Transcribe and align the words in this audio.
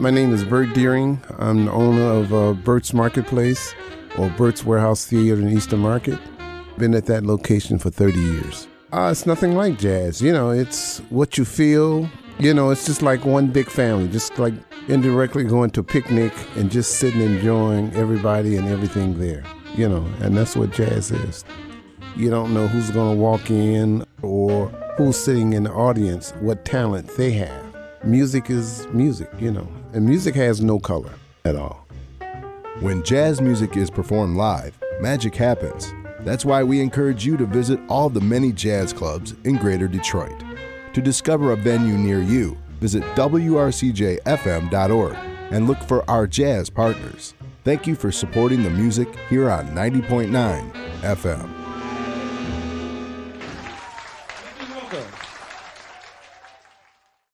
My 0.00 0.08
name 0.08 0.32
is 0.32 0.44
Bert 0.44 0.72
Dearing. 0.72 1.20
I'm 1.38 1.66
the 1.66 1.72
owner 1.72 2.10
of 2.10 2.32
uh, 2.32 2.54
Bert's 2.54 2.94
Marketplace 2.94 3.74
or 4.16 4.30
Bert's 4.30 4.64
Warehouse 4.64 5.04
Theater 5.04 5.38
in 5.38 5.50
Eastern 5.50 5.80
Market. 5.80 6.18
Been 6.78 6.94
at 6.94 7.04
that 7.04 7.26
location 7.26 7.78
for 7.78 7.90
30 7.90 8.18
years. 8.18 8.66
Uh, 8.94 9.10
it's 9.12 9.26
nothing 9.26 9.56
like 9.56 9.78
jazz. 9.78 10.22
You 10.22 10.32
know, 10.32 10.52
it's 10.52 11.00
what 11.10 11.36
you 11.36 11.44
feel. 11.44 12.08
You 12.38 12.54
know, 12.54 12.70
it's 12.70 12.86
just 12.86 13.02
like 13.02 13.26
one 13.26 13.48
big 13.48 13.68
family, 13.68 14.08
just 14.08 14.38
like 14.38 14.54
indirectly 14.88 15.44
going 15.44 15.68
to 15.72 15.80
a 15.80 15.84
picnic 15.84 16.32
and 16.56 16.70
just 16.70 16.92
sitting 16.92 17.20
enjoying 17.20 17.92
everybody 17.92 18.56
and 18.56 18.68
everything 18.68 19.18
there. 19.18 19.44
You 19.76 19.86
know, 19.86 20.06
and 20.22 20.34
that's 20.34 20.56
what 20.56 20.72
jazz 20.72 21.10
is. 21.10 21.44
You 22.16 22.30
don't 22.30 22.54
know 22.54 22.68
who's 22.68 22.90
going 22.90 23.18
to 23.18 23.22
walk 23.22 23.50
in 23.50 24.06
or 24.22 24.68
who's 24.96 25.18
sitting 25.18 25.52
in 25.52 25.64
the 25.64 25.72
audience, 25.72 26.30
what 26.40 26.64
talent 26.64 27.06
they 27.18 27.32
have 27.32 27.69
music 28.04 28.50
is 28.50 28.86
music, 28.88 29.30
you 29.38 29.50
know, 29.50 29.66
and 29.92 30.06
music 30.06 30.34
has 30.34 30.60
no 30.60 30.78
color 30.78 31.12
at 31.44 31.56
all. 31.56 31.86
When 32.80 33.02
jazz 33.02 33.40
music 33.40 33.76
is 33.76 33.90
performed 33.90 34.36
live, 34.36 34.78
magic 35.00 35.34
happens. 35.34 35.92
That's 36.20 36.44
why 36.44 36.62
we 36.62 36.80
encourage 36.80 37.26
you 37.26 37.36
to 37.36 37.46
visit 37.46 37.80
all 37.88 38.08
the 38.08 38.20
many 38.20 38.52
jazz 38.52 38.92
clubs 38.92 39.34
in 39.44 39.56
Greater 39.56 39.88
Detroit. 39.88 40.42
To 40.94 41.00
discover 41.00 41.52
a 41.52 41.56
venue 41.56 41.96
near 41.96 42.20
you, 42.20 42.56
visit 42.80 43.02
WRCJFM.org 43.14 45.16
and 45.50 45.66
look 45.66 45.82
for 45.82 46.08
our 46.08 46.26
jazz 46.26 46.70
partners. 46.70 47.34
Thank 47.64 47.86
you 47.86 47.94
for 47.94 48.10
supporting 48.10 48.62
the 48.62 48.70
music 48.70 49.08
here 49.28 49.50
on 49.50 49.68
90.9 49.68 50.72
FM. 51.02 51.60